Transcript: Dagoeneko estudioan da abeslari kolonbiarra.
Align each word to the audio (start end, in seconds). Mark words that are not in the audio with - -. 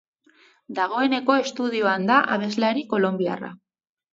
Dagoeneko 0.77 1.35
estudioan 1.41 2.09
da 2.13 2.17
abeslari 2.37 2.85
kolonbiarra. 2.95 3.53